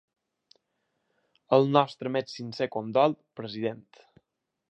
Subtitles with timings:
[1.57, 3.85] El nostre més sincer condol, president.